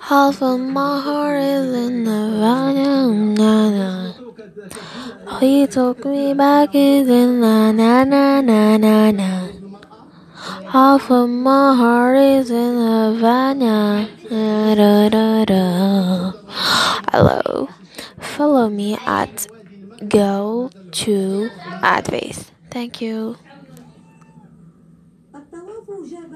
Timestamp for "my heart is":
0.60-1.74, 11.30-12.50